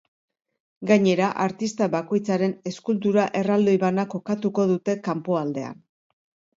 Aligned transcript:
Gainera, 0.91 1.27
artista 1.45 1.89
bakoitzaren 1.97 2.57
eskultura 2.73 3.29
erraldoi 3.43 3.79
bana 3.87 4.09
kokatuko 4.17 4.69
dute 4.75 5.01
kanpoaldean. 5.11 5.83